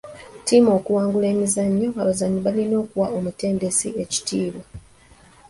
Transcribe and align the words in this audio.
Ttiimu 0.41 0.69
okuwangula 0.77 1.27
emizannyo, 1.33 1.89
abazannyi 2.01 2.39
balina 2.45 2.75
okuwa 2.83 3.07
omutendesi 3.17 3.87
ekitiibwa. 4.03 4.63